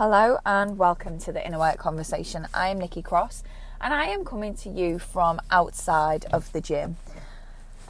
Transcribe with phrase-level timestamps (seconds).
[0.00, 2.48] Hello and welcome to the Inner Work Conversation.
[2.54, 3.42] I am Nikki Cross
[3.82, 6.96] and I am coming to you from outside of the gym.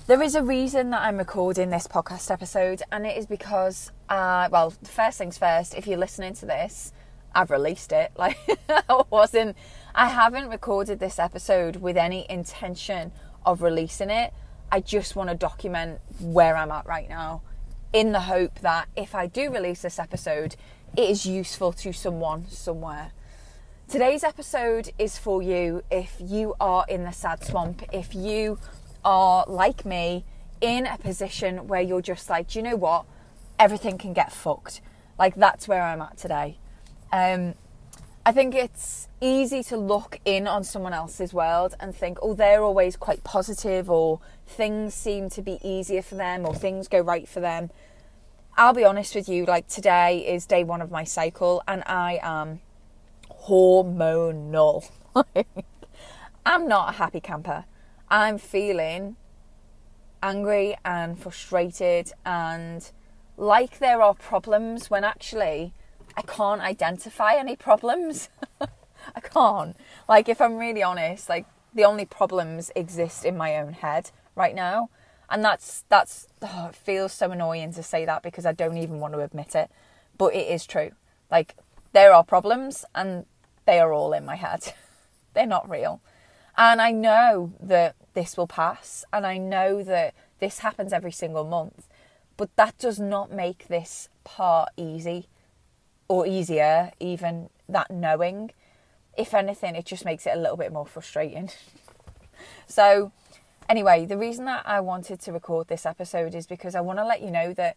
[0.09, 4.49] There is a reason that I'm recording this podcast episode, and it is because, uh,
[4.51, 6.93] well, first things first, if you're listening to this,
[7.33, 8.11] I've released it.
[8.19, 8.39] Like,
[8.69, 9.57] I wasn't,
[9.95, 13.13] I haven't recorded this episode with any intention
[13.47, 14.35] of releasing it.
[14.73, 17.43] I just want to document where I'm at right now
[17.93, 20.57] in the hope that if I do release this episode,
[20.97, 23.13] it is useful to someone somewhere.
[23.89, 28.59] Today's episode is for you if you are in the sad swamp, if you
[29.05, 30.25] are like me
[30.61, 33.05] in a position where you're just like, you know what?
[33.59, 34.81] Everything can get fucked.
[35.19, 36.59] Like that's where I'm at today.
[37.13, 37.55] Um,
[38.25, 42.63] I think it's easy to look in on someone else's world and think, oh, they're
[42.63, 47.27] always quite positive, or things seem to be easier for them, or things go right
[47.27, 47.71] for them.
[48.61, 52.21] I'll be honest with you, like today is day one of my cycle, and I
[52.23, 52.61] am
[53.49, 54.87] hormonal.
[56.45, 57.65] I'm not a happy camper.
[58.11, 59.17] I'm feeling
[60.23, 62.91] angry and frustrated and
[63.39, 65.73] like there are problems when actually
[66.15, 68.29] I can't identify any problems.
[68.61, 69.75] I can't.
[70.07, 74.55] Like, if I'm really honest, like, the only problems exist in my own head right
[74.55, 74.91] now.
[75.31, 78.99] And that's, that's, oh, it feels so annoying to say that because I don't even
[78.99, 79.71] want to admit it.
[80.19, 80.91] But it is true.
[81.31, 81.55] Like,
[81.93, 83.27] there are problems and
[83.65, 84.73] they are all in my head.
[85.35, 86.01] They're not real.
[86.57, 89.05] And I know that this will pass.
[89.13, 91.87] And I know that this happens every single month.
[92.37, 95.29] But that does not make this part easy
[96.09, 98.51] or easier, even that knowing.
[99.17, 101.51] If anything, it just makes it a little bit more frustrating.
[102.67, 103.13] so,
[103.71, 107.07] anyway, the reason that I wanted to record this episode is because I want to
[107.07, 107.77] let you know that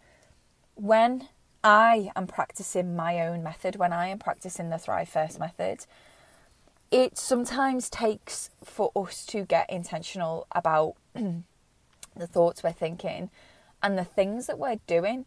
[0.76, 1.30] when
[1.64, 5.86] I am practicing my own method, when I am practicing the Thrive First method,
[6.92, 13.30] it sometimes takes for us to get intentional about the thoughts we're thinking
[13.82, 15.26] and the things that we're doing.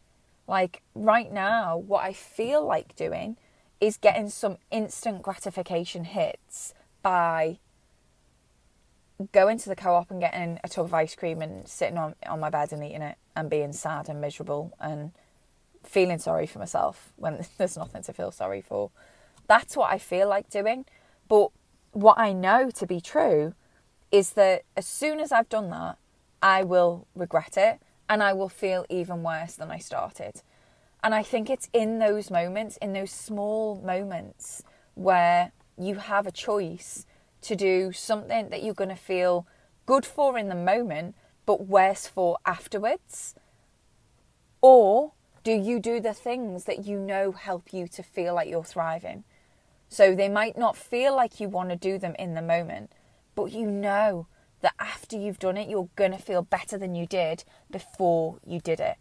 [0.48, 3.36] Like right now, what I feel like doing
[3.80, 7.58] is getting some instant gratification hits by
[9.32, 12.40] going to the co-op and getting a tub of ice cream and sitting on on
[12.40, 15.12] my bed and eating it and being sad and miserable and
[15.84, 18.90] feeling sorry for myself when there's nothing to feel sorry for.
[19.46, 20.84] That's what I feel like doing.
[21.28, 21.50] But
[21.92, 23.54] what I know to be true
[24.10, 25.98] is that as soon as I've done that,
[26.42, 30.42] I will regret it and I will feel even worse than I started.
[31.02, 34.62] And I think it's in those moments, in those small moments,
[34.94, 37.06] where you have a choice
[37.46, 39.46] to do something that you're going to feel
[39.86, 41.14] good for in the moment,
[41.44, 43.34] but worse for afterwards.
[44.60, 45.12] Or
[45.44, 49.24] do you do the things that you know help you to feel like you're thriving?
[49.88, 52.90] So they might not feel like you want to do them in the moment,
[53.36, 54.26] but you know
[54.60, 58.60] that after you've done it, you're going to feel better than you did before you
[58.60, 58.96] did it.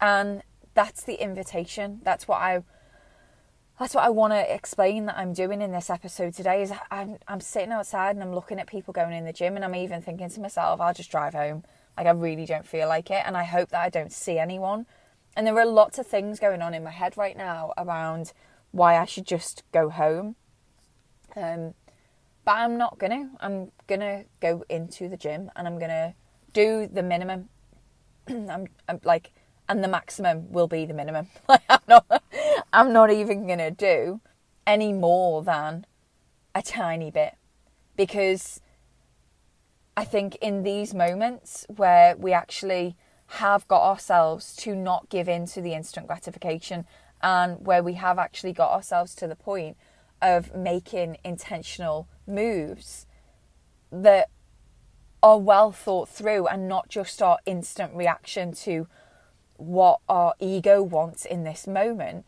[0.00, 0.42] And
[0.74, 2.00] that's the invitation.
[2.04, 2.62] That's what I
[3.78, 7.18] that's what I want to explain that I'm doing in this episode today is I'm
[7.26, 10.00] I'm sitting outside and I'm looking at people going in the gym and I'm even
[10.00, 11.64] thinking to myself, I'll just drive home.
[11.96, 14.86] Like I really don't feel like it and I hope that I don't see anyone.
[15.36, 18.32] And there are lots of things going on in my head right now around
[18.70, 20.36] why I should just go home.
[21.36, 21.74] Um
[22.44, 23.30] but I'm not gonna.
[23.40, 26.14] I'm gonna go into the gym and I'm gonna
[26.52, 27.48] do the minimum.
[28.28, 29.32] I'm, I'm like,
[29.68, 31.28] and the maximum will be the minimum.
[31.48, 32.22] Like I'm not,
[32.74, 34.20] I'm not even gonna do
[34.66, 35.86] any more than
[36.56, 37.36] a tiny bit.
[37.94, 38.60] Because
[39.96, 42.96] I think in these moments where we actually
[43.26, 46.84] have got ourselves to not give in to the instant gratification
[47.22, 49.76] and where we have actually got ourselves to the point
[50.20, 53.06] of making intentional moves
[53.92, 54.30] that
[55.22, 58.88] are well thought through and not just our instant reaction to
[59.58, 62.26] what our ego wants in this moment,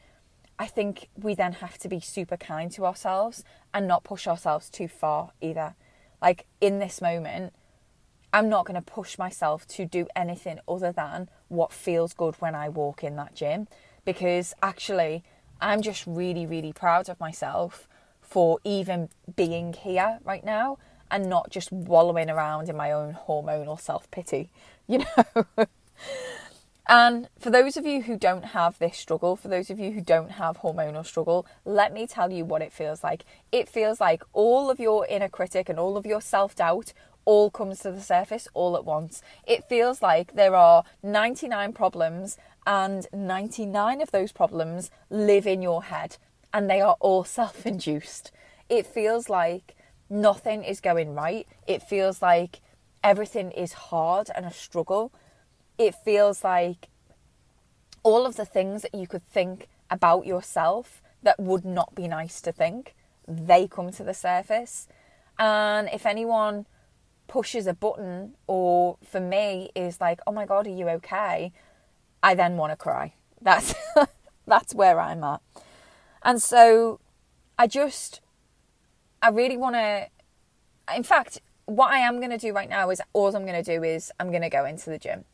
[0.59, 3.44] I think we then have to be super kind to ourselves
[3.75, 5.75] and not push ourselves too far either.
[6.23, 7.53] Like in this moment,
[8.32, 12.55] I'm not going to push myself to do anything other than what feels good when
[12.55, 13.69] I walk in that gym
[14.05, 15.25] because actually
[15.61, 17.88] I'm just really, really proud of myself
[18.20, 20.79] for even being here right now
[21.11, 24.50] and not just wallowing around in my own hormonal self pity,
[24.88, 25.67] you know.
[26.88, 30.00] And for those of you who don't have this struggle, for those of you who
[30.00, 33.25] don't have hormonal struggle, let me tell you what it feels like.
[33.50, 36.93] It feels like all of your inner critic and all of your self doubt
[37.25, 39.21] all comes to the surface all at once.
[39.47, 45.85] It feels like there are 99 problems and 99 of those problems live in your
[45.85, 46.17] head
[46.55, 48.31] and they are all self induced.
[48.69, 49.77] It feels like
[50.09, 51.47] nothing is going right.
[51.67, 52.61] It feels like
[53.03, 55.12] everything is hard and a struggle.
[55.78, 56.88] It feels like
[58.02, 62.40] all of the things that you could think about yourself that would not be nice
[62.40, 62.94] to think,
[63.26, 64.87] they come to the surface.
[65.38, 66.67] And if anyone
[67.26, 71.52] pushes a button, or for me is like, "Oh my god, are you okay?"
[72.22, 73.14] I then want to cry.
[73.40, 73.75] That's
[74.46, 75.40] that's where I'm at.
[76.22, 77.00] And so
[77.58, 78.20] I just
[79.20, 80.06] I really want to
[80.94, 83.79] in fact, what I am going to do right now is all I'm going to
[83.79, 85.25] do is I'm going to go into the gym.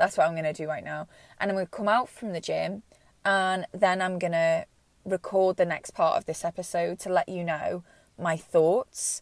[0.00, 1.08] That's what I'm going to do right now.
[1.38, 2.82] And I'm going to come out from the gym
[3.22, 4.64] and then I'm going to
[5.04, 7.84] record the next part of this episode to let you know
[8.18, 9.20] my thoughts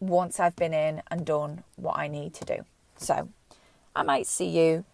[0.00, 2.64] once I've been in and done what I need to do.
[2.96, 3.28] So
[3.94, 4.86] I might see you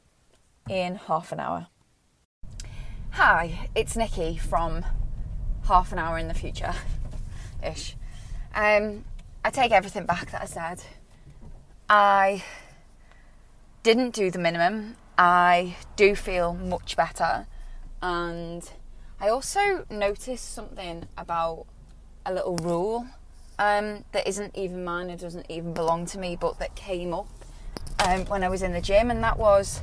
[0.69, 1.69] in half an hour.
[3.11, 4.85] Hi, it's Nikki from
[5.69, 6.75] half an hour in the future
[7.65, 7.95] ish.
[8.53, 9.05] Um,
[9.45, 10.83] I take everything back that I said.
[11.89, 12.43] I
[13.85, 14.97] didn't do the minimum.
[15.21, 17.47] I do feel much better.
[18.01, 18.67] And
[19.21, 21.67] I also noticed something about
[22.25, 23.07] a little rule
[23.59, 27.29] um, that isn't even mine, it doesn't even belong to me, but that came up
[27.99, 29.83] um, when I was in the gym, and that was,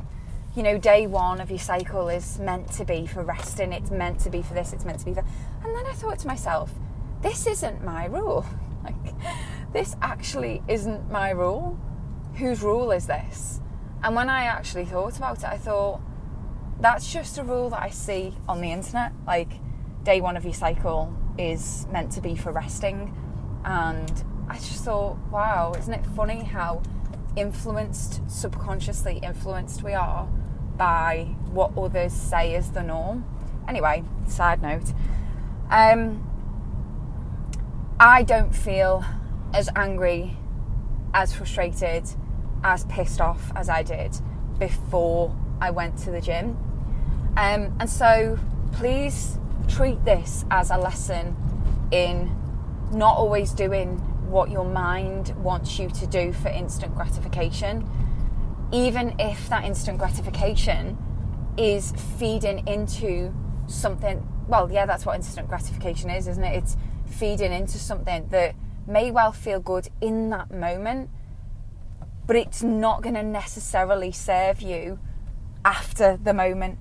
[0.55, 4.19] you know, day one of your cycle is meant to be for resting, it's meant
[4.21, 5.23] to be for this, it's meant to be for.
[5.63, 6.73] And then I thought to myself,
[7.21, 8.43] this isn't my rule.
[8.83, 11.77] Like, this actually isn't my rule.
[12.35, 13.59] Whose rule is this?
[14.03, 16.01] And when I actually thought about it, I thought,
[16.79, 19.11] that's just a rule that I see on the internet.
[19.25, 19.51] Like,
[20.03, 23.15] day one of your cycle is meant to be for resting.
[23.65, 26.81] And I just thought, wow, isn't it funny how
[27.35, 30.25] influenced, subconsciously influenced we are
[30.77, 33.25] by what others say is the norm?
[33.67, 34.93] Anyway, side note.
[35.69, 36.23] Um,
[37.99, 39.03] I don't feel
[39.53, 40.37] as angry,
[41.13, 42.07] as frustrated,
[42.63, 44.17] as pissed off as I did
[44.59, 46.57] before I went to the gym.
[47.37, 48.39] Um, and so
[48.73, 49.37] please
[49.67, 51.35] treat this as a lesson
[51.91, 52.35] in
[52.91, 53.97] not always doing
[54.29, 57.89] what your mind wants you to do for instant gratification,
[58.71, 60.97] even if that instant gratification
[61.57, 63.33] is feeding into
[63.67, 64.25] something.
[64.47, 66.55] Well, yeah, that's what instant gratification is, isn't it?
[66.55, 68.55] It's feeding into something that
[68.85, 71.09] may well feel good in that moment,
[72.27, 74.99] but it's not going to necessarily serve you
[75.63, 76.77] after the moment.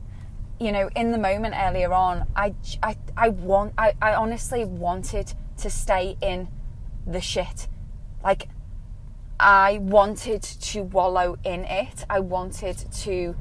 [0.59, 5.33] You know, in the moment earlier on, I, I, I want, I, I honestly wanted
[5.59, 6.49] to stay in
[7.07, 7.69] the shit.
[8.25, 8.49] Like,
[9.39, 12.05] I wanted to wallow in it.
[12.11, 13.37] I wanted to,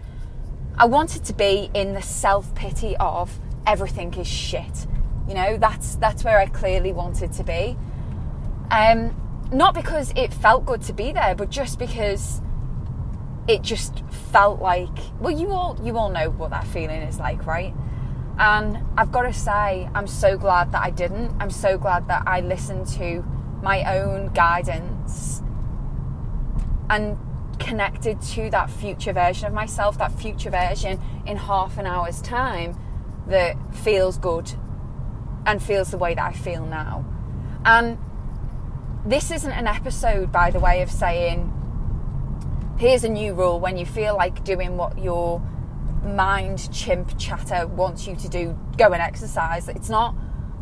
[0.78, 4.88] I wanted to be in the self pity of everything is shit.
[5.28, 7.78] You know, that's that's where I clearly wanted to be.
[8.70, 9.16] Um,
[9.52, 12.42] not because it felt good to be there, but just because
[13.48, 14.98] it just felt like.
[15.20, 17.74] Well, you all you all know what that feeling is like, right?
[18.38, 21.32] And I've got to say, I'm so glad that I didn't.
[21.40, 23.24] I'm so glad that I listened to
[23.62, 25.42] my own guidance
[26.90, 27.18] and
[27.60, 32.78] connected to that future version of myself, that future version in half an hour's time
[33.28, 34.52] that feels good
[35.46, 37.06] and feels the way that I feel now.
[37.64, 37.98] And
[39.06, 41.52] this isn't an episode, by the way, of saying,
[42.78, 45.40] here's a new rule when you feel like doing what your
[46.04, 49.68] mind chimp chatter wants you to do, go and exercise.
[49.68, 50.16] It's not,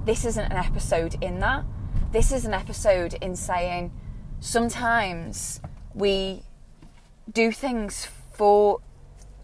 [0.05, 1.63] this isn't an episode in that.
[2.11, 3.91] This is an episode in saying
[4.39, 5.61] sometimes
[5.93, 6.43] we
[7.31, 8.79] do things for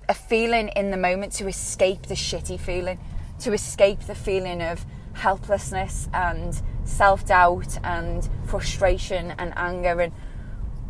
[0.07, 2.99] a feeling in the moment to escape the shitty feeling,
[3.39, 10.01] to escape the feeling of helplessness and self doubt and frustration and anger.
[10.01, 10.13] And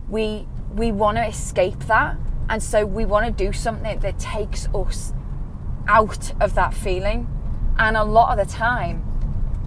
[0.09, 2.17] we, we want to escape that
[2.49, 5.13] and so we want to do something that takes us
[5.87, 7.27] out of that feeling.
[7.77, 9.05] And a lot of the time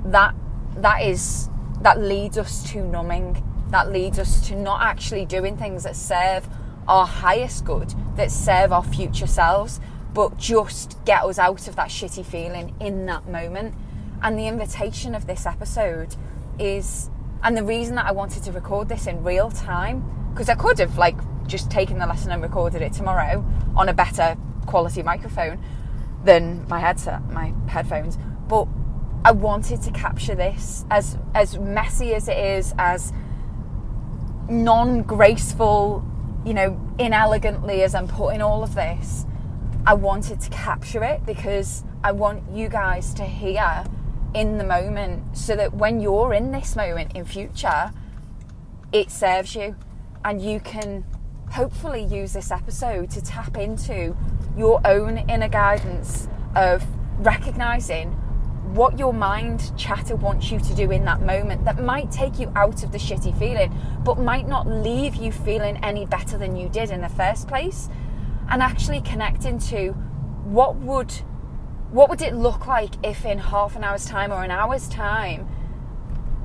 [0.04, 0.34] that
[0.76, 1.48] that is
[1.80, 3.42] that leads us to numbing.
[3.70, 6.48] That leads us to not actually doing things that serve
[6.88, 9.80] our highest good, that serve our future selves,
[10.12, 13.74] but just get us out of that shitty feeling in that moment.
[14.22, 16.14] And the invitation of this episode
[16.58, 17.10] is,
[17.42, 20.78] and the reason that I wanted to record this in real time, because I could
[20.78, 23.44] have like just taken the lesson and recorded it tomorrow
[23.76, 24.36] on a better
[24.66, 25.62] quality microphone
[26.24, 28.16] than my headset, my headphones.
[28.46, 28.68] But
[29.24, 33.12] I wanted to capture this as as messy as it is, as
[34.48, 36.04] non-graceful,
[36.44, 39.26] you know, inelegantly as I'm putting all of this.
[39.84, 43.84] I wanted to capture it because I want you guys to hear
[44.34, 47.92] in the moment so that when you're in this moment in future,
[48.92, 49.76] it serves you
[50.24, 51.04] and you can
[51.50, 54.16] hopefully use this episode to tap into
[54.56, 56.84] your own inner guidance of
[57.18, 58.10] recognizing
[58.74, 62.50] what your mind chatter wants you to do in that moment that might take you
[62.56, 66.68] out of the shitty feeling, but might not leave you feeling any better than you
[66.70, 67.90] did in the first place.
[68.48, 69.90] And actually connecting to
[70.44, 71.12] what would
[71.92, 75.42] what would it look like if in half an hour's time or an hour's time,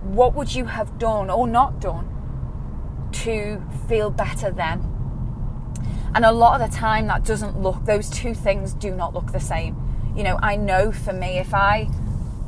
[0.04, 4.84] what would you have done or not done to feel better then?
[6.13, 9.32] And a lot of the time that doesn't look those two things do not look
[9.32, 9.77] the same.
[10.18, 11.89] You know, I know for me if I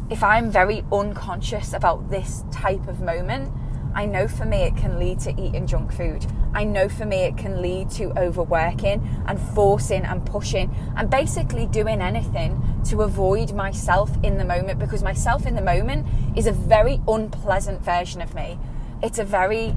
[0.09, 3.53] if I'm very unconscious about this type of moment,
[3.99, 6.25] I know for me it can lead to eating junk food.
[6.53, 11.65] I know for me it can lead to overworking and forcing and pushing and basically
[11.65, 16.53] doing anything to avoid myself in the moment because myself in the moment is a
[16.53, 18.57] very unpleasant version of me.
[19.03, 19.75] It's a very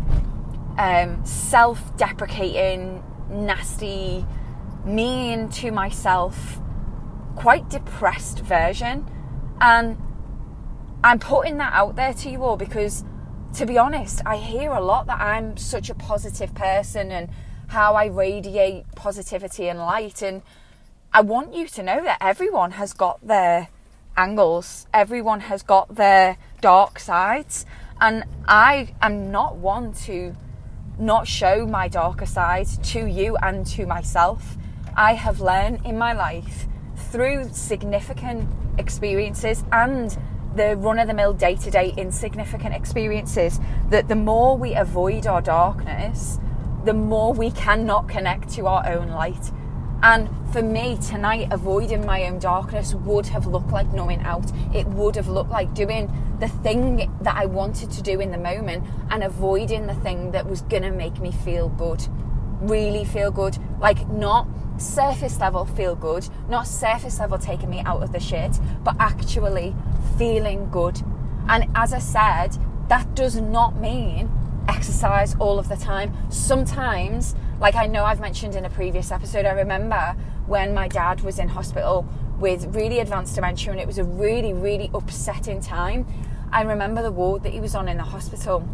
[0.79, 4.25] um, self deprecating, nasty,
[4.85, 6.61] mean to myself,
[7.35, 9.05] quite depressed version.
[9.61, 10.01] And
[11.03, 13.05] I'm putting that out there to you all because,
[13.55, 17.29] to be honest, I hear a lot that I'm such a positive person and
[17.69, 20.23] how I radiate positivity and light.
[20.23, 20.43] And
[21.13, 23.69] I want you to know that everyone has got their
[24.17, 27.67] angles, everyone has got their dark sides.
[28.01, 30.35] And I am not one to
[30.99, 34.57] not show my darker side to you and to myself.
[34.97, 36.67] I have learned in my life
[36.97, 40.17] through significant experiences and
[40.57, 43.59] the run of the mill day to day insignificant experiences
[43.91, 46.39] that the more we avoid our darkness,
[46.85, 49.51] the more we cannot connect to our own light.
[50.03, 54.51] And for me, tonight, avoiding my own darkness would have looked like numbing out.
[54.75, 58.39] It would have looked like doing the thing that I wanted to do in the
[58.39, 62.07] moment and avoiding the thing that was going to make me feel good.
[62.63, 63.59] Really feel good.
[63.81, 68.59] Like, not surface level feel good, not surface level taking me out of the shit,
[68.83, 69.75] but actually
[70.19, 71.01] feeling good.
[71.49, 72.57] And as I said,
[72.89, 74.31] that does not mean
[74.69, 76.13] exercise all of the time.
[76.31, 80.17] Sometimes, like I know I've mentioned in a previous episode, I remember
[80.47, 82.07] when my dad was in hospital
[82.39, 86.07] with really advanced dementia and it was a really, really upsetting time.
[86.53, 88.69] I remember the ward that he was on in the hospital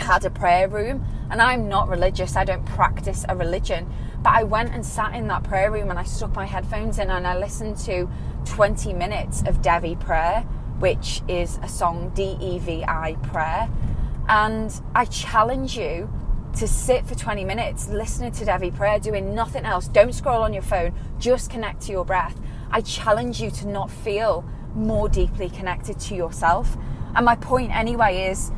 [0.00, 3.92] had a prayer room and I'm not religious, I don't practice a religion,
[4.22, 7.10] but I went and sat in that prayer room and I stuck my headphones in
[7.10, 8.10] and I listened to
[8.46, 10.40] 20 minutes of Devi prayer,
[10.80, 13.68] which is a song D E V I prayer.
[14.28, 16.10] And I challenge you
[16.56, 19.86] to sit for 20 minutes listening to Devi prayer, doing nothing else.
[19.86, 22.40] Don't scroll on your phone, just connect to your breath.
[22.70, 26.76] I challenge you to not feel more deeply connected to yourself.
[27.14, 28.52] And my point, anyway, is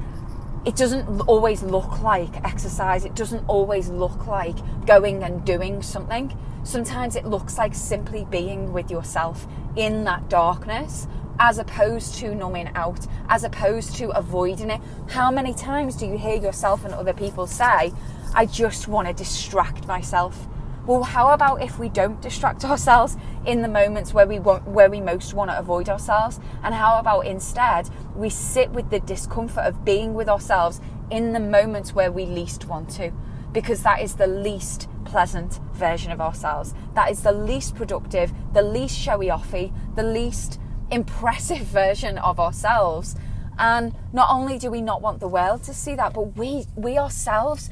[0.64, 3.04] it doesn't always look like exercise.
[3.04, 6.36] It doesn't always look like going and doing something.
[6.62, 11.08] Sometimes it looks like simply being with yourself in that darkness
[11.40, 14.80] as opposed to numbing out, as opposed to avoiding it.
[15.08, 17.92] How many times do you hear yourself and other people say,
[18.34, 20.46] I just want to distract myself?
[20.84, 24.90] Well, how about if we don't distract ourselves in the moments where we want, where
[24.90, 26.40] we most want to avoid ourselves?
[26.62, 31.40] And how about instead we sit with the discomfort of being with ourselves in the
[31.40, 33.12] moments where we least want to?
[33.52, 36.74] Because that is the least pleasant version of ourselves.
[36.94, 40.58] That is the least productive, the least showy offy, the least
[40.90, 43.14] impressive version of ourselves.
[43.58, 46.98] And not only do we not want the world to see that, but we we
[46.98, 47.70] ourselves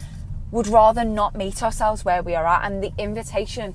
[0.50, 2.64] would rather not meet ourselves where we are at.
[2.64, 3.75] And the invitation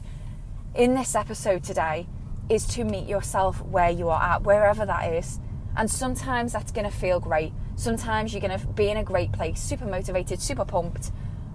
[0.73, 2.07] in this episode today
[2.49, 5.39] is to meet yourself where you are at, wherever that is.
[5.77, 7.53] And sometimes that's going to feel great.
[7.75, 11.11] Sometimes you're going to be in a great place, super motivated, super pumped,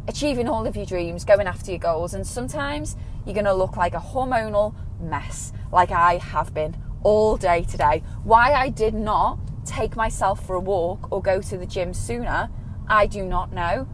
[0.08, 2.14] achieving all of your dreams, going after your goals.
[2.14, 7.36] And sometimes you're going to look like a hormonal mess, like I have been all
[7.36, 8.02] day today.
[8.24, 12.50] Why I did not take myself for a walk or go to the gym sooner,
[12.88, 13.86] I do not know.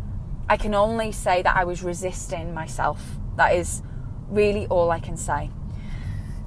[0.48, 3.02] I can only say that I was resisting myself.
[3.36, 3.82] That is
[4.28, 5.50] really all I can say.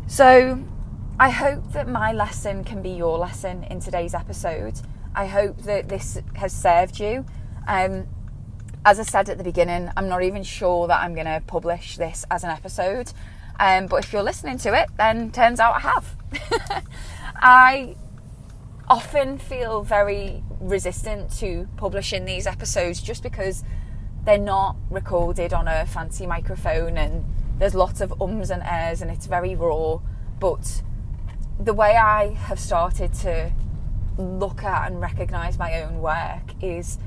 [0.07, 0.63] So,
[1.19, 4.79] I hope that my lesson can be your lesson in today's episode.
[5.13, 7.25] I hope that this has served you.
[7.67, 8.07] Um,
[8.85, 11.97] as I said at the beginning, I'm not even sure that I'm going to publish
[11.97, 13.11] this as an episode.
[13.59, 16.15] Um, but if you're listening to it, then turns out I have.
[17.35, 17.95] I
[18.87, 23.63] often feel very resistant to publishing these episodes just because
[24.29, 27.25] they're not recorded on a fancy microphone and
[27.57, 29.97] there's lots of ums and airs and it's very raw.
[30.39, 30.83] But
[31.59, 33.51] the way I have started to
[34.19, 36.99] look at and recognize my own work is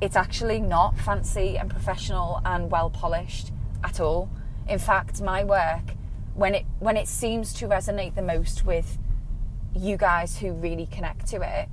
[0.00, 3.50] it's actually not fancy and professional and well polished
[3.82, 4.30] at all.
[4.68, 5.96] In fact, my work
[6.36, 8.98] when it when it seems to resonate the most with
[9.74, 11.68] you guys who really connect to it,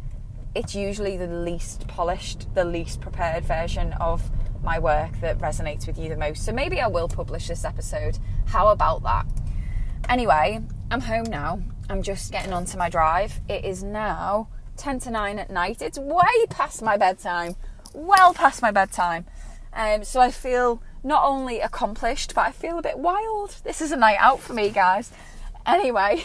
[0.55, 4.31] it's usually the least polished, the least prepared version of
[4.65, 6.43] my work that resonates with you the most.
[6.43, 8.17] So maybe I will publish this episode.
[8.47, 9.25] How about that?
[10.09, 11.61] Anyway, I'm home now.
[11.89, 13.39] I'm just getting onto my drive.
[13.47, 15.81] It is now 10 to 9 at night.
[15.81, 17.55] It's way past my bedtime.
[17.93, 19.25] Well past my bedtime.
[19.71, 23.57] Um, so I feel not only accomplished, but I feel a bit wild.
[23.63, 25.11] This is a night out for me, guys.
[25.65, 26.23] Anyway,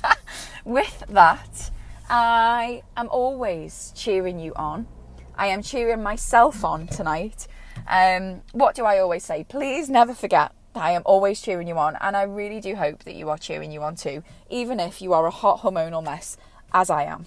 [0.64, 1.70] with that,
[2.10, 4.86] I am always cheering you on.
[5.36, 7.46] I am cheering myself on tonight.
[7.86, 9.44] Um, what do I always say?
[9.44, 13.04] Please never forget that I am always cheering you on, and I really do hope
[13.04, 16.36] that you are cheering you on too, even if you are a hot hormonal mess,
[16.72, 17.26] as I am.